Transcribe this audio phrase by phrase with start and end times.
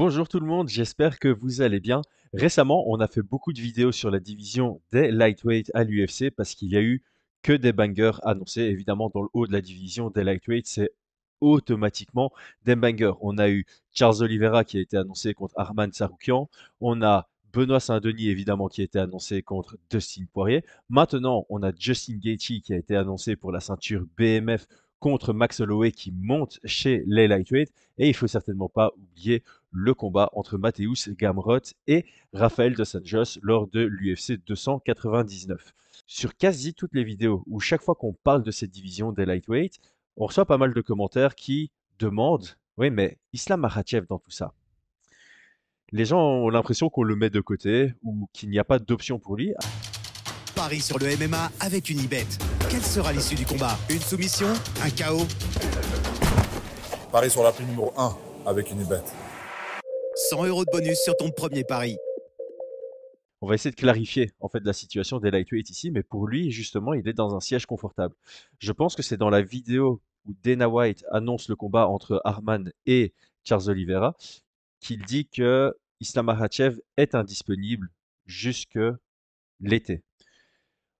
[0.00, 2.00] Bonjour tout le monde, j'espère que vous allez bien.
[2.32, 6.54] Récemment, on a fait beaucoup de vidéos sur la division des lightweight à l'UFC parce
[6.54, 7.02] qu'il y a eu
[7.42, 8.62] que des bangers annoncés.
[8.62, 10.88] Évidemment, dans le haut de la division des lightweight, c'est
[11.42, 12.32] automatiquement
[12.64, 13.12] des bangers.
[13.20, 16.48] On a eu Charles Oliveira qui a été annoncé contre Arman Saroukian.
[16.80, 20.64] On a Benoît Saint-Denis, évidemment, qui a été annoncé contre Dustin Poirier.
[20.88, 24.66] Maintenant, on a Justin Gaethje qui a été annoncé pour la ceinture BMF
[24.98, 27.70] contre Max Holloway qui monte chez les lightweight.
[27.98, 29.42] Et il faut certainement pas oublier
[29.72, 35.74] le combat entre Mateusz Gamrot et Rafael dos Anjos lors de l'UFC 299.
[36.06, 39.78] Sur quasi toutes les vidéos où chaque fois qu'on parle de cette division des lightweight,
[40.16, 44.52] on reçoit pas mal de commentaires qui demandent Oui, mais Islam Makhachev dans tout ça?
[45.92, 49.18] Les gens ont l'impression qu'on le met de côté ou qu'il n'y a pas d'option
[49.18, 49.52] pour lui.
[50.54, 52.26] Paris sur le MMA avec une ibet.
[52.68, 53.76] Quelle sera l'issue du combat?
[53.88, 54.48] Une soumission?
[54.82, 55.26] Un chaos
[57.10, 58.16] Paris sur la prime numéro 1
[58.46, 59.02] avec une ibet.
[60.30, 61.96] 100 euros de bonus sur ton premier pari.
[63.40, 66.52] On va essayer de clarifier en fait la situation des lightweight ici, mais pour lui
[66.52, 68.14] justement, il est dans un siège confortable.
[68.60, 72.72] Je pense que c'est dans la vidéo où Dana White annonce le combat entre Arman
[72.86, 74.16] et Charles Oliveira
[74.78, 77.90] qu'il dit que Islam Makhachev est indisponible
[78.26, 78.78] jusque
[79.58, 80.04] l'été.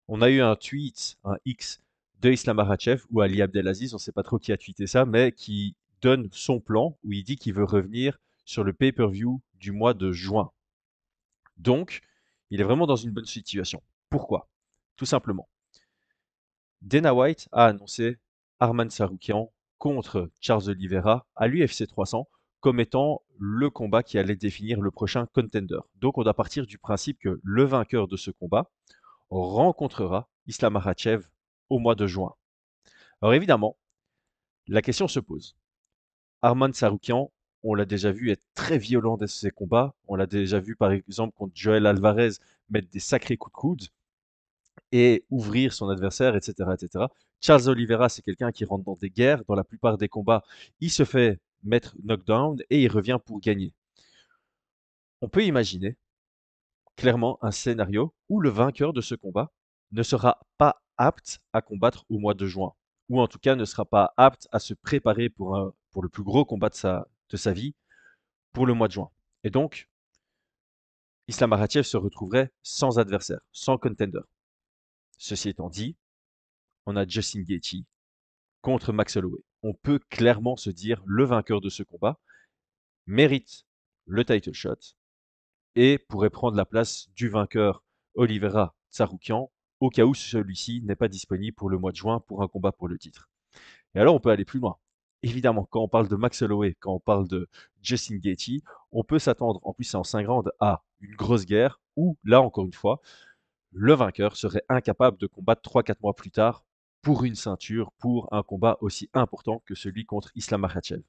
[0.09, 1.81] On a eu un tweet, un X
[2.21, 5.05] de Islam Makhachev ou Ali Abdelaziz, on ne sait pas trop qui a tweeté ça,
[5.05, 8.19] mais qui donne son plan où il dit qu'il veut revenir
[8.51, 10.51] sur le pay-per-view du mois de juin.
[11.57, 12.01] Donc,
[12.51, 13.81] il est vraiment dans une bonne situation.
[14.09, 14.49] Pourquoi?
[14.97, 15.49] Tout simplement.
[16.83, 18.19] Dana White a annoncé
[18.59, 24.81] Arman Saroukian contre Charles Oliveira à l'UFC 300 comme étant le combat qui allait définir
[24.81, 25.79] le prochain contender.
[25.95, 28.69] Donc on doit partir du principe que le vainqueur de ce combat
[29.31, 31.25] rencontrera Islam Makhachev
[31.69, 32.35] au mois de juin.
[33.23, 33.79] Alors évidemment,
[34.67, 35.57] la question se pose.
[36.43, 37.31] Arman Saroukian
[37.63, 39.95] on l'a déjà vu être très violent dans ses combats.
[40.09, 42.31] On l'a déjà vu, par exemple, contre Joel Alvarez
[42.71, 43.87] mettre des sacrés coups de coude
[44.93, 47.07] et ouvrir son adversaire, etc., etc.
[47.41, 49.45] Charles Oliveira, c'est quelqu'un qui rentre dans des guerres.
[49.47, 50.43] Dans la plupart des combats,
[50.81, 53.73] il se fait mettre knockdown et il revient pour gagner.
[55.21, 55.97] On peut imaginer
[56.97, 59.53] clairement un scénario où le vainqueur de ce combat
[59.93, 62.73] ne sera pas apte à combattre au mois de juin,
[63.09, 66.23] ou en tout cas ne sera pas apte à se préparer pour, pour le plus
[66.23, 67.75] gros combat de sa, de sa vie
[68.53, 69.11] pour le mois de juin.
[69.45, 69.89] Et donc,
[71.29, 74.21] Islam Makhachev se retrouverait sans adversaire, sans contender.
[75.17, 75.97] Ceci étant dit,
[76.87, 77.85] on a Justin Gaethje
[78.63, 79.43] contre Max Holloway.
[79.63, 82.19] On peut clairement se dire le vainqueur de ce combat
[83.07, 83.65] mérite
[84.07, 84.97] le title shot
[85.77, 91.09] et pourrait prendre la place du vainqueur Oliveira Tsaroukian au cas où celui-ci n'est pas
[91.09, 93.31] disponible pour le mois de juin pour un combat pour le titre.
[93.95, 94.79] Et alors on peut aller plus loin
[95.23, 97.49] évidemment, quand on parle de Max Holloway, quand on parle de
[97.83, 102.41] Justin Gaethje, on peut s'attendre, en en 5 rounds, à une grosse guerre où, là
[102.41, 103.01] encore une fois,
[103.73, 106.65] le vainqueur serait incapable de combattre 3-4 mois plus tard
[107.03, 111.03] pour une ceinture, pour un combat aussi important que celui contre Islam Makhachev.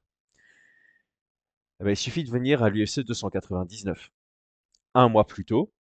[1.79, 4.11] Eh ben, il suffit de venir à l'UFC 299.
[4.93, 5.73] Un mois plus tôt,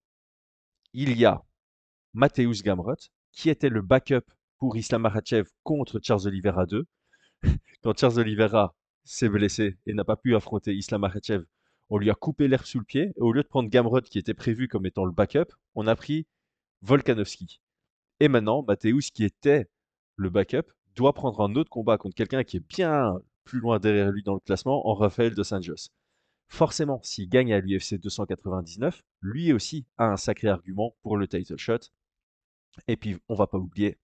[0.93, 1.43] il y a
[2.13, 2.95] Mateusz Gamrot,
[3.31, 4.25] qui était le backup
[4.57, 6.85] pour Islam Makhachev contre Charles Oliveira 2,
[7.83, 11.45] quand Charles Oliveira s'est blessé et n'a pas pu affronter Islam Makhachev,
[11.89, 13.13] on lui a coupé l'herbe sous le pied.
[13.15, 15.95] Et au lieu de prendre Gamrod, qui était prévu comme étant le backup, on a
[15.95, 16.25] pris
[16.81, 17.59] Volkanovski.
[18.19, 19.69] Et maintenant, Mateusz, qui était
[20.15, 24.11] le backup, doit prendre un autre combat contre quelqu'un qui est bien plus loin derrière
[24.11, 25.89] lui dans le classement, en Rafael dos Anjos.
[26.47, 31.57] Forcément, s'il gagne à l'UFC 299, lui aussi a un sacré argument pour le title
[31.57, 31.79] shot.
[32.87, 33.97] Et puis, on va pas oublier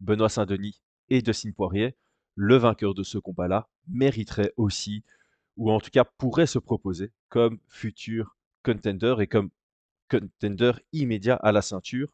[0.00, 1.96] Benoît Saint-Denis et Dustin Poirier
[2.34, 5.02] le vainqueur de ce combat-là mériterait aussi,
[5.56, 9.50] ou en tout cas pourrait se proposer comme futur contender et comme
[10.08, 12.12] contender immédiat à la ceinture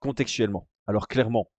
[0.00, 0.68] contextuellement.
[0.86, 1.50] Alors clairement,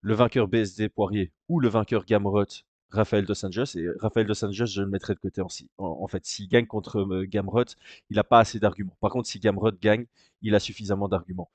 [0.00, 2.46] le vainqueur BSD Poirier ou le vainqueur Gamrot
[2.92, 5.48] Raphaël Dos Anjos, et Raphaël Dos Anjos, je le mettrai de côté en,
[5.78, 6.26] en, fait.
[6.26, 7.64] S'il gagne contre euh, Gamrot,
[8.10, 8.96] il n'a pas assez d'arguments.
[9.00, 10.04] Par contre, si Gamrot gagne,
[10.42, 11.50] il a suffisamment d'arguments.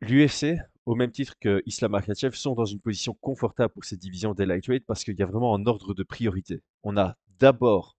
[0.00, 4.34] L'UFC au même titre que Islam Makhachev, sont dans une position confortable pour cette division
[4.34, 6.62] des lightweight parce qu'il y a vraiment un ordre de priorité.
[6.84, 7.98] On a d'abord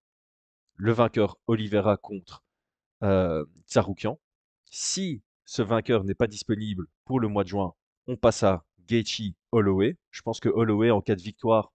[0.76, 2.42] le vainqueur Oliveira contre
[3.02, 4.18] euh, Tsaroukian.
[4.70, 7.74] Si ce vainqueur n'est pas disponible pour le mois de juin,
[8.06, 9.98] on passe à Gaethje Holloway.
[10.10, 11.72] Je pense que Holloway, en cas de victoire,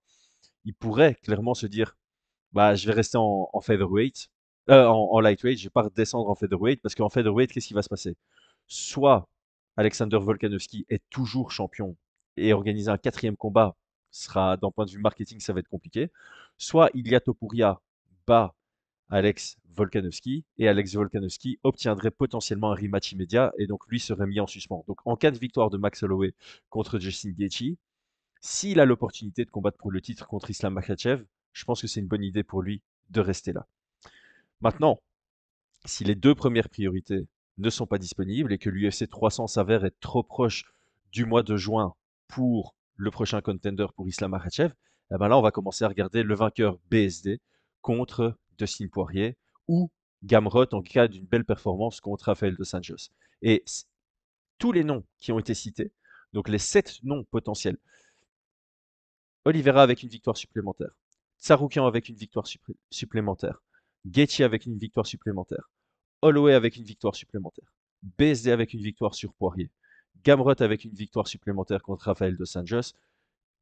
[0.66, 1.96] il pourrait clairement se dire
[2.54, 4.30] bah, je vais rester en, featherweight,
[4.70, 7.84] euh, en, lightweight, je vais pas redescendre en featherweight parce qu'en featherweight, qu'est-ce qui va
[7.84, 8.16] se passer?
[8.68, 9.28] Soit
[9.78, 11.96] Alexander Volkanovski est toujours champion
[12.38, 13.76] et organiser un quatrième combat
[14.12, 16.12] sera, d'un point de vue marketing, ça va être compliqué.
[16.58, 17.82] Soit Ilya Topuria
[18.28, 18.54] bat
[19.10, 24.40] Alex Volkanovski et Alex Volkanovski obtiendrait potentiellement un rematch immédiat et donc lui serait mis
[24.40, 24.84] en suspens.
[24.88, 26.34] Donc en cas de victoire de Max Holloway
[26.70, 27.76] contre Justin Gaethje,
[28.42, 31.24] s'il a l'opportunité de combattre pour le titre contre Islam Makhachev,
[31.54, 33.68] je pense que c'est une bonne idée pour lui de rester là.
[34.62, 35.00] Maintenant,
[35.86, 40.00] si les deux premières priorités ne sont pas disponibles et que l'UFC 300 s'avère être
[40.00, 40.66] trop proche
[41.12, 41.94] du mois de juin
[42.28, 44.74] pour le prochain contender pour Islam Makhachev,
[45.12, 47.40] eh ben là, on va commencer à regarder le vainqueur BSD
[47.82, 49.92] contre Dustin Poirier ou
[50.24, 53.10] Gamrot en cas d'une belle performance contre Rafael dos Anjos.
[53.42, 53.64] Et
[54.58, 55.92] tous les noms qui ont été cités,
[56.32, 57.78] donc les sept noms potentiels,
[59.46, 60.96] Oliveira avec une victoire supplémentaire,
[61.40, 62.46] Tsaroukian avec une victoire
[62.90, 63.62] supplémentaire,
[64.06, 65.70] Gaethje avec une victoire supplémentaire,
[66.24, 67.74] Holloway avec une victoire supplémentaire,
[68.18, 69.70] BSD avec une victoire sur Poirier,
[70.24, 72.94] Gamrot avec une victoire supplémentaire contre Rafael dos Anjos,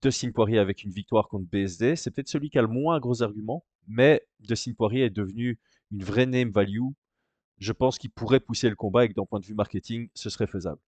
[0.01, 1.95] Dustin Poirier avec une victoire contre BSD.
[1.95, 5.59] C'est peut-être celui qui a le moins gros argument, mais Dustin Poirier est devenu
[5.91, 6.89] une vraie name value.
[7.59, 10.29] Je pense qu'il pourrait pousser le combat et que d'un point de vue marketing, ce
[10.29, 10.79] serait faisable.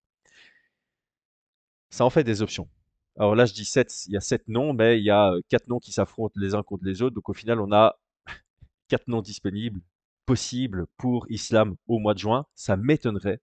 [1.90, 2.68] Ça en fait des options.
[3.16, 5.68] Alors là, je dis 7, il y a 7 noms, mais il y a 4
[5.68, 7.14] noms qui s'affrontent les uns contre les autres.
[7.14, 7.96] Donc au final, on a
[8.88, 9.80] 4 noms disponibles,
[10.26, 12.46] possibles pour Islam au mois de juin.
[12.54, 13.40] Ça m'étonnerait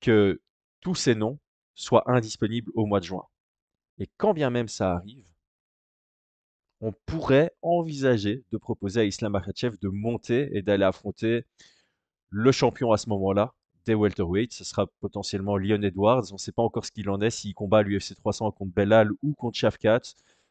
[0.00, 0.40] que
[0.80, 1.38] tous ces noms
[1.74, 3.24] soient indisponibles au mois de juin.
[3.98, 5.32] Et quand bien même ça arrive,
[6.80, 11.44] on pourrait envisager de proposer à Islam Makhachev de monter et d'aller affronter
[12.30, 13.54] le champion à ce moment-là
[13.86, 14.52] des welterweights.
[14.52, 16.24] Ce sera potentiellement Leon Edwards.
[16.30, 19.10] On ne sait pas encore ce qu'il en est, s'il combat l'UFC 300 contre Bellal
[19.22, 20.00] ou contre Shafkat.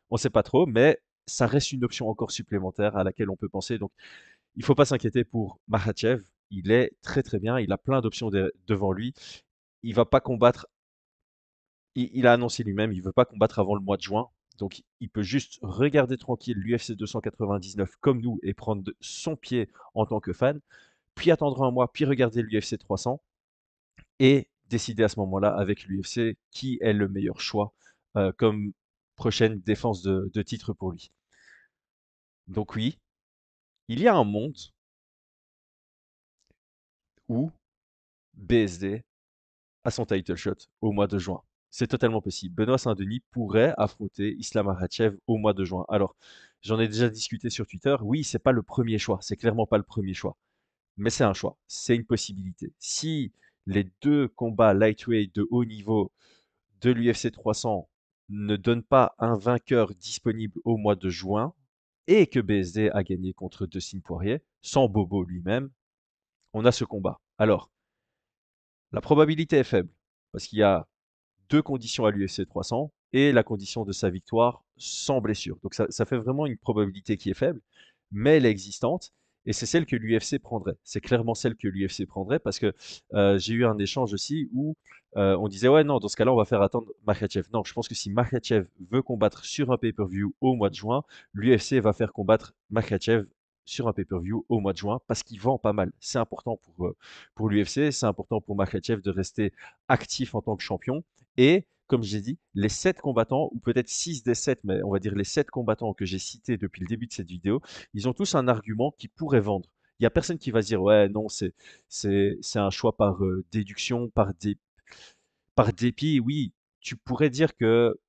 [0.09, 3.35] On ne sait pas trop, mais ça reste une option encore supplémentaire à laquelle on
[3.35, 3.77] peut penser.
[3.77, 3.91] Donc,
[4.55, 6.23] il ne faut pas s'inquiéter pour Makhachev.
[6.49, 7.59] Il est très très bien.
[7.59, 8.29] Il a plein d'options
[8.67, 9.13] devant lui.
[9.83, 10.67] Il va pas combattre
[11.95, 14.29] il, a annoncé lui-même, il ne veut pas combattre avant le mois de juin.
[14.57, 20.05] Donc, il peut juste regarder tranquille l'UFC 299 comme nous et prendre son pied en
[20.05, 20.59] tant que fan,
[21.15, 23.21] puis attendre un mois, puis regarder l'UFC 300
[24.19, 27.73] et décider à ce moment-là avec l'UFC qui est le meilleur choix
[28.17, 28.71] euh, comme
[29.15, 31.11] prochaine défense de titre pour lui.
[32.47, 32.99] Donc oui,
[33.87, 34.57] il y a un monde
[37.27, 37.51] où
[38.33, 39.03] BSD
[39.83, 41.41] a son title shot au mois de juin.
[41.69, 42.53] C'est totalement possible.
[42.55, 45.85] Benoît Saint-Denis pourrait affronter Islam Makhachev au mois de juin.
[45.87, 46.15] Alors,
[46.61, 47.95] j'en ai déjà discuté sur Twitter.
[48.01, 49.19] Oui, c'est pas le premier choix.
[49.21, 50.35] C'est clairement pas le premier choix.
[50.97, 51.57] Mais c'est un choix.
[51.67, 52.73] C'est une possibilité.
[52.77, 53.31] Si
[53.65, 56.11] les deux combats lightweight de haut niveau
[56.81, 57.87] de l'UFC 300
[58.29, 61.53] ne donnent pas un vainqueur disponible au mois de juin
[62.07, 65.69] et que BSD a gagné contre Dustin Poirier, sans Bobo lui-même,
[66.53, 67.19] on a ce combat.
[67.37, 67.71] Alors,
[68.91, 69.89] la probabilité est faible
[70.31, 70.87] parce qu'il y a
[71.49, 75.57] deux conditions à l'UFC 300 et la condition de sa victoire sans blessure.
[75.63, 77.61] Donc ça, ça fait vraiment une probabilité qui est faible,
[78.11, 79.13] mais elle est existante.
[79.45, 80.75] Et c'est celle que l'UFC prendrait.
[80.83, 82.73] C'est clairement celle que l'UFC prendrait parce que
[83.13, 84.75] euh, j'ai eu un échange aussi où
[85.17, 87.47] euh, on disait ouais non dans ce cas-là on va faire attendre Makhachev.
[87.53, 91.03] Non, je pense que si Makhachev veut combattre sur un pay-per-view au mois de juin,
[91.33, 93.25] l'UFC va faire combattre Makhachev
[93.65, 95.91] sur un pay-per-view au mois de juin parce qu'il vend pas mal.
[95.99, 96.95] C'est important pour, euh,
[97.35, 99.53] pour l'UFC, c'est important pour Makhachev de rester
[99.87, 101.03] actif en tant que champion.
[101.37, 104.99] Et comme j'ai dit, les 7 combattants, ou peut-être 6 des 7, mais on va
[104.99, 107.61] dire les 7 combattants que j'ai cités depuis le début de cette vidéo,
[107.93, 109.69] ils ont tous un argument qui pourrait vendre.
[109.99, 111.53] Il n'y a personne qui va dire ouais non c'est
[112.55, 114.31] un choix par euh, déduction par
[115.53, 117.99] par dépit oui tu pourrais dire que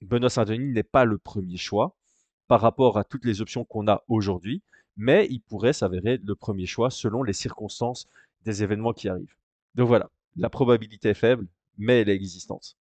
[0.00, 1.96] Benoît Saint-Denis n'est pas le premier choix
[2.46, 4.62] par rapport à toutes les options qu'on a aujourd'hui,
[4.96, 8.06] mais il pourrait s'avérer le premier choix selon les circonstances
[8.44, 9.36] des événements qui arrivent.
[9.74, 12.76] Donc voilà, la probabilité est faible, mais elle est existante.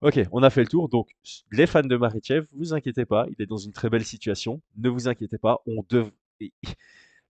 [0.00, 0.88] Ok, on a fait le tour.
[0.88, 1.08] Donc,
[1.50, 4.60] les fans de Marichev, vous inquiétez pas, il est dans une très belle situation.
[4.76, 6.10] Ne vous inquiétez pas, on dev...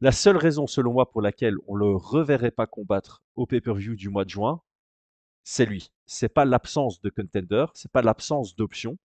[0.00, 4.08] La seule raison, selon moi, pour laquelle on le reverrait pas combattre au pay-per-view du
[4.08, 4.60] mois de juin,
[5.44, 5.92] c'est lui.
[6.06, 8.98] C'est pas l'absence de contender, c'est pas l'absence d'option,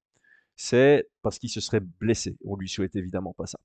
[0.56, 2.38] c'est parce qu'il se serait blessé.
[2.44, 3.60] On lui souhaite évidemment pas ça.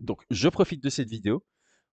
[0.00, 1.44] Donc, je profite de cette vidéo.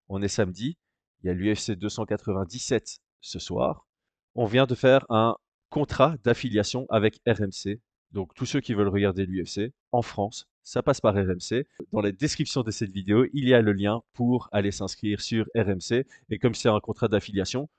[0.08, 0.78] On est samedi.
[1.22, 3.88] Il y a l'UFC 297 ce soir.
[4.36, 5.36] On vient de faire un
[5.70, 7.80] contrat d'affiliation avec RMC.
[8.12, 11.65] Donc, tous ceux qui veulent regarder l'UFC en France, ça passe par RMC.
[11.92, 15.46] Dans la description de cette vidéo, il y a le lien pour aller s'inscrire sur
[15.56, 16.06] RMC.
[16.30, 17.70] Et comme c'est un contrat d'affiliation,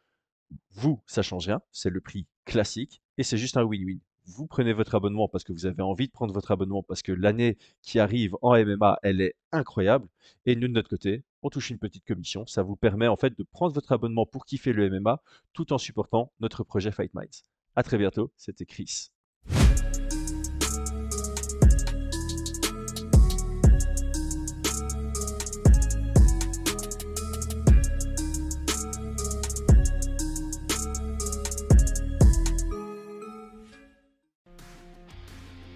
[0.70, 1.60] vous, ça change rien.
[1.72, 5.52] C'est le prix classique et c'est juste un win-win vous prenez votre abonnement parce que
[5.52, 9.21] vous avez envie de prendre votre abonnement parce que l'année qui arrive en MMA, elle
[9.21, 10.09] est incroyable.
[10.45, 12.47] Et nous, de notre côté, on touche une petite commission.
[12.47, 15.78] Ça vous permet en fait de prendre votre abonnement pour kiffer le MMA tout en
[15.78, 17.45] supportant notre projet Fight Minds.
[17.76, 19.11] À très bientôt, c'était Chris.